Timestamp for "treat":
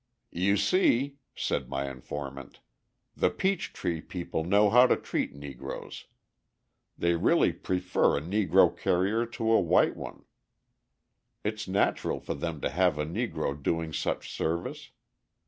4.95-5.35